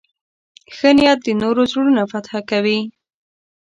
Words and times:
ښه 0.75 0.89
نیت 0.97 1.19
د 1.23 1.27
نورو 1.41 1.61
زړونه 1.71 2.01
فتح 2.11 2.31
کوي. 2.49 2.79